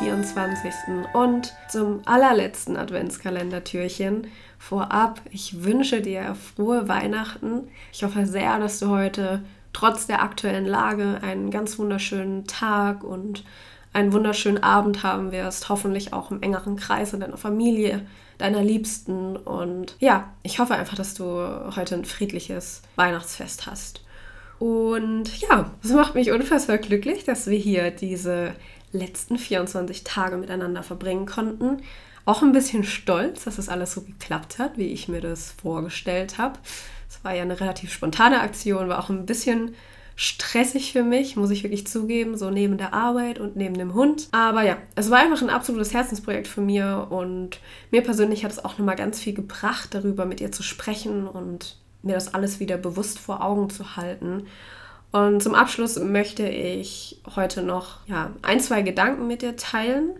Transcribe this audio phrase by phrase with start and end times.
[0.00, 0.72] 24.
[1.12, 4.28] und zum allerletzten Adventskalendertürchen.
[4.58, 7.68] Vorab, ich wünsche dir frohe Weihnachten.
[7.92, 9.42] Ich hoffe sehr, dass du heute
[9.72, 13.44] trotz der aktuellen Lage einen ganz wunderschönen Tag und
[13.92, 15.68] einen wunderschönen Abend haben wirst.
[15.68, 18.06] Hoffentlich auch im engeren Kreis in deiner Familie,
[18.38, 19.36] deiner Liebsten.
[19.36, 21.24] Und ja, ich hoffe einfach, dass du
[21.76, 24.02] heute ein friedliches Weihnachtsfest hast.
[24.58, 28.52] Und ja, es macht mich unfassbar glücklich, dass wir hier diese
[28.92, 31.82] letzten 24 Tage miteinander verbringen konnten.
[32.24, 36.38] Auch ein bisschen stolz, dass das alles so geklappt hat, wie ich mir das vorgestellt
[36.38, 36.58] habe.
[37.08, 39.74] Es war ja eine relativ spontane Aktion, war auch ein bisschen
[40.16, 44.28] stressig für mich, muss ich wirklich zugeben, so neben der Arbeit und neben dem Hund.
[44.32, 47.58] Aber ja, es war einfach ein absolutes Herzensprojekt für mir und
[47.90, 51.78] mir persönlich hat es auch nochmal ganz viel gebracht, darüber mit ihr zu sprechen und
[52.02, 54.46] mir das alles wieder bewusst vor Augen zu halten.
[55.12, 60.10] Und zum Abschluss möchte ich heute noch ja, ein, zwei Gedanken mit dir teilen.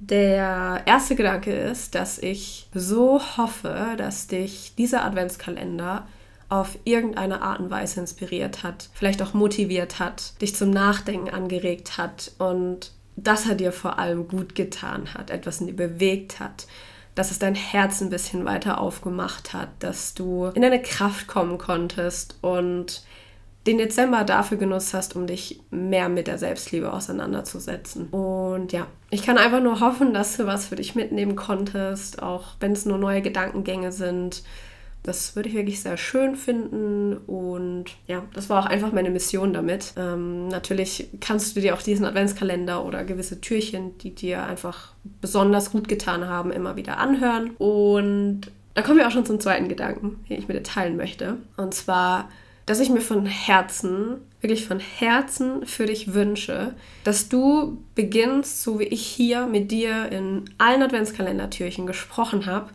[0.00, 6.06] Der erste Gedanke ist, dass ich so hoffe, dass dich dieser Adventskalender
[6.48, 11.98] auf irgendeine Art und Weise inspiriert hat, vielleicht auch motiviert hat, dich zum Nachdenken angeregt
[11.98, 16.66] hat und dass er dir vor allem gut getan hat, etwas in dir bewegt hat,
[17.14, 21.58] dass es dein Herz ein bisschen weiter aufgemacht hat, dass du in deine Kraft kommen
[21.58, 23.02] konntest und
[23.68, 28.06] den Dezember dafür genutzt hast, um dich mehr mit der Selbstliebe auseinanderzusetzen.
[28.08, 32.54] Und ja, ich kann einfach nur hoffen, dass du was für dich mitnehmen konntest, auch
[32.60, 34.42] wenn es nur neue Gedankengänge sind.
[35.02, 39.52] Das würde ich wirklich sehr schön finden und ja, das war auch einfach meine Mission
[39.52, 39.92] damit.
[39.96, 45.70] Ähm, natürlich kannst du dir auch diesen Adventskalender oder gewisse Türchen, die dir einfach besonders
[45.70, 47.50] gut getan haben, immer wieder anhören.
[47.58, 51.36] Und da kommen wir auch schon zum zweiten Gedanken, den ich mit dir teilen möchte.
[51.56, 52.28] Und zwar,
[52.68, 58.78] dass ich mir von Herzen, wirklich von Herzen für dich wünsche, dass du beginnst, so
[58.78, 62.68] wie ich hier mit dir in allen Adventskalendertürchen gesprochen habe,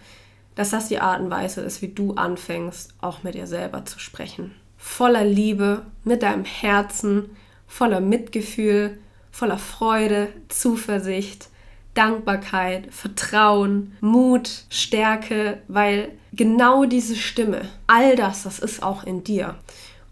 [0.55, 3.99] dass das die Art und Weise ist, wie du anfängst, auch mit dir selber zu
[3.99, 4.55] sprechen.
[4.77, 7.29] Voller Liebe, mit deinem Herzen,
[7.67, 8.97] voller Mitgefühl,
[9.29, 11.49] voller Freude, Zuversicht,
[11.93, 19.55] Dankbarkeit, Vertrauen, Mut, Stärke, weil genau diese Stimme, all das, das ist auch in dir.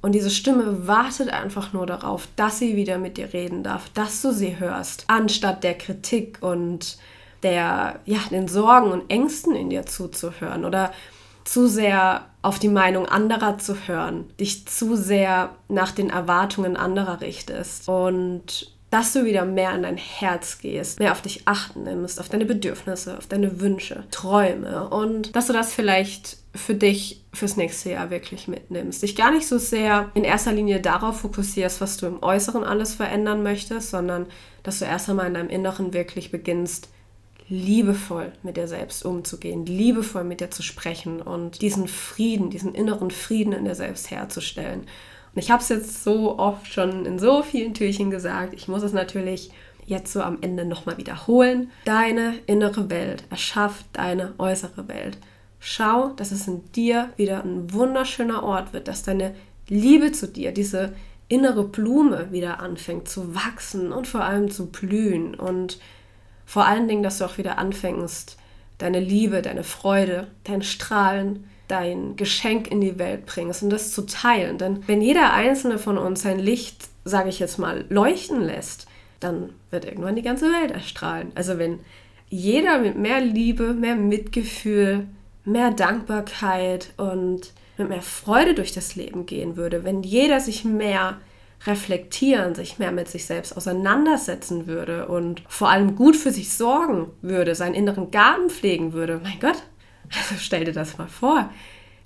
[0.02, 4.22] Und diese Stimme wartet einfach nur darauf, dass sie wieder mit dir reden darf, dass
[4.22, 6.98] du sie hörst, anstatt der Kritik und
[7.44, 10.92] der, ja, den Sorgen und Ängsten in dir zuzuhören oder
[11.44, 17.22] zu sehr auf die Meinung anderer zu hören, dich zu sehr nach den Erwartungen anderer
[17.22, 22.20] richtest und dass du wieder mehr an dein Herz gehst, mehr auf dich achten nimmst,
[22.20, 27.56] auf deine Bedürfnisse, auf deine Wünsche, Träume und dass du das vielleicht für dich fürs
[27.56, 29.02] nächste Jahr wirklich mitnimmst.
[29.02, 32.94] Dich gar nicht so sehr in erster Linie darauf fokussierst, was du im Äußeren alles
[32.94, 34.28] verändern möchtest, sondern
[34.64, 36.90] dass du erst einmal in deinem Inneren wirklich beginnst,
[37.48, 43.12] liebevoll mit dir selbst umzugehen, liebevoll mit dir zu sprechen und diesen Frieden, diesen inneren
[43.12, 44.86] Frieden in dir selbst herzustellen.
[45.34, 48.84] Und ich habe es jetzt so oft schon in so vielen Türchen gesagt, ich muss
[48.84, 49.52] es natürlich
[49.86, 51.72] jetzt so am Ende nochmal wiederholen.
[51.86, 55.18] Deine innere Welt erschafft deine äußere Welt.
[55.60, 59.36] Schau, dass es in dir wieder ein wunderschöner Ort wird, dass deine
[59.68, 60.94] Liebe zu dir, diese
[61.28, 65.80] innere Blume wieder anfängt zu wachsen und vor allem zu blühen und
[66.46, 68.38] vor allen Dingen, dass du auch wieder anfängst,
[68.80, 74.06] deine Liebe, deine Freude, dein Strahlen, dein Geschenk in die Welt bringst und das zu
[74.06, 74.58] teilen.
[74.58, 78.88] Denn wenn jeder einzelne von uns sein Licht, sage ich jetzt mal, leuchten lässt,
[79.20, 81.32] dann wird irgendwann die ganze Welt erstrahlen.
[81.36, 81.80] Also wenn
[82.30, 85.08] jeder mit mehr Liebe, mehr Mitgefühl,
[85.46, 91.18] mehr Dankbarkeit und mit mehr Freude durch das Leben gehen würde, wenn jeder sich mehr
[91.66, 97.08] reflektieren, sich mehr mit sich selbst auseinandersetzen würde und vor allem gut für sich sorgen
[97.22, 99.20] würde, seinen inneren Garten pflegen würde.
[99.24, 99.62] Mein Gott,
[100.18, 101.50] also stell dir das mal vor.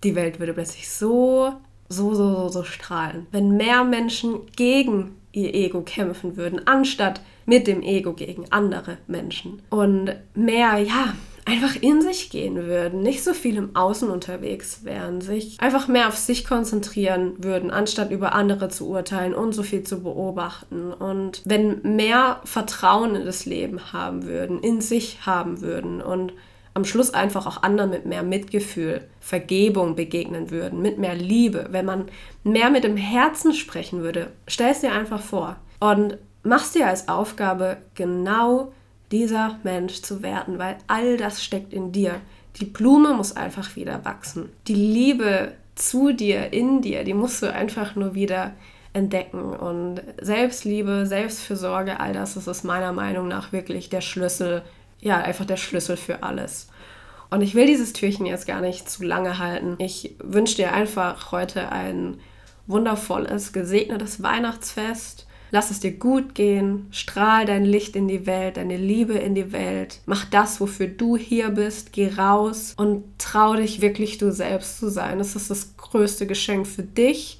[0.03, 1.53] Die Welt würde plötzlich so,
[1.89, 3.27] so, so, so, so strahlen.
[3.31, 9.61] Wenn mehr Menschen gegen ihr Ego kämpfen würden, anstatt mit dem Ego gegen andere Menschen.
[9.69, 11.13] Und mehr, ja,
[11.45, 16.07] einfach in sich gehen würden, nicht so viel im Außen unterwegs wären, sich einfach mehr
[16.07, 20.91] auf sich konzentrieren würden, anstatt über andere zu urteilen und so viel zu beobachten.
[20.91, 26.33] Und wenn mehr Vertrauen in das Leben haben würden, in sich haben würden und
[26.75, 31.85] am Schluss einfach auch anderen mit mehr Mitgefühl, Vergebung begegnen würden, mit mehr Liebe, wenn
[31.85, 32.05] man
[32.43, 37.07] mehr mit dem Herzen sprechen würde, stell es dir einfach vor und machst dir als
[37.07, 38.73] Aufgabe genau
[39.11, 42.19] dieser Mensch zu werden, weil all das steckt in dir.
[42.57, 44.49] Die Blume muss einfach wieder wachsen.
[44.67, 48.51] Die Liebe zu dir, in dir, die musst du einfach nur wieder
[48.91, 49.53] entdecken.
[49.53, 54.61] Und Selbstliebe, Selbstfürsorge, all das ist meiner Meinung nach wirklich der Schlüssel,
[54.99, 56.67] ja, einfach der Schlüssel für alles.
[57.29, 59.75] Und ich will dieses Türchen jetzt gar nicht zu lange halten.
[59.79, 62.17] Ich wünsche dir einfach heute ein
[62.67, 65.27] wundervolles, gesegnetes Weihnachtsfest.
[65.51, 69.51] Lass es dir gut gehen, strahl dein Licht in die Welt, deine Liebe in die
[69.51, 70.01] Welt.
[70.05, 71.93] Mach das, wofür du hier bist.
[71.93, 75.19] Geh raus und trau dich wirklich du selbst zu sein.
[75.19, 77.39] Das ist das größte Geschenk für dich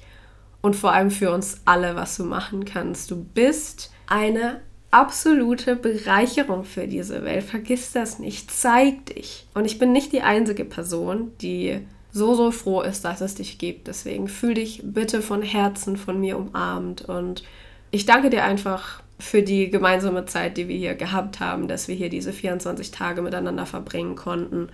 [0.62, 3.10] und vor allem für uns alle, was du machen kannst.
[3.10, 7.44] Du bist eine absolute Bereicherung für diese Welt.
[7.44, 8.50] Vergiss das nicht.
[8.50, 9.46] Zeig dich.
[9.54, 11.80] Und ich bin nicht die einzige Person, die
[12.12, 13.88] so, so froh ist, dass es dich gibt.
[13.88, 17.02] Deswegen fühl dich bitte von Herzen von mir umarmt.
[17.02, 17.44] Und
[17.90, 21.94] ich danke dir einfach für die gemeinsame Zeit, die wir hier gehabt haben, dass wir
[21.94, 24.68] hier diese 24 Tage miteinander verbringen konnten.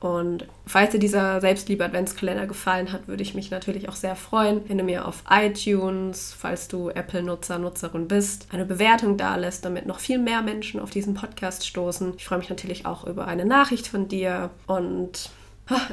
[0.00, 4.78] Und falls dir dieser Selbstliebe-Adventskalender gefallen hat, würde ich mich natürlich auch sehr freuen, wenn
[4.78, 9.98] du mir auf iTunes, falls du Apple-Nutzer, Nutzerin bist, eine Bewertung da lässt, damit noch
[9.98, 12.14] viel mehr Menschen auf diesen Podcast stoßen.
[12.16, 15.30] Ich freue mich natürlich auch über eine Nachricht von dir und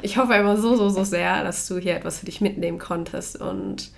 [0.04, 3.42] ich hoffe immer so, so, so sehr, dass du hier etwas für dich mitnehmen konntest
[3.42, 3.92] und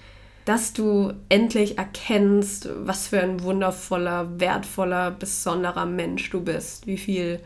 [0.45, 7.41] dass du endlich erkennst, was für ein wundervoller, wertvoller, besonderer Mensch du bist, wie viel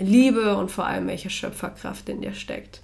[0.00, 2.82] Liebe und vor allem welche Schöpferkraft in dir steckt.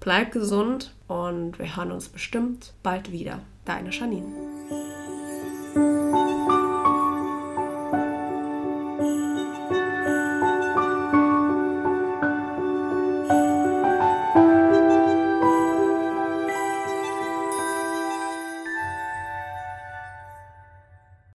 [0.00, 3.40] Bleib gesund und wir hören uns bestimmt bald wieder.
[3.64, 4.26] Deine Janine.